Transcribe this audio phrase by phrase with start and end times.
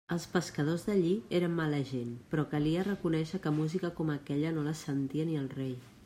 [0.13, 4.77] Els pescadors d'allí eren mala gent, però calia reconèixer que música com aquella no la
[4.81, 5.77] sentia ni el rei.